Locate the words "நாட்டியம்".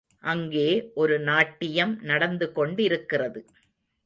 1.19-1.99